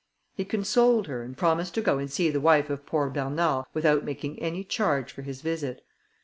He 0.33 0.45
consoled 0.45 1.05
her, 1.05 1.21
and 1.21 1.37
promised 1.37 1.75
to 1.75 1.81
go 1.83 1.99
and 1.99 2.11
see 2.11 2.31
the 2.31 2.41
wife 2.41 2.71
of 2.71 2.87
poor 2.87 3.07
Bernard 3.07 3.65
without 3.75 4.03
making 4.03 4.39
any 4.41 4.63
charge 4.63 5.11
for 5.13 5.21
his 5.21 5.41
visit. 5.43 5.85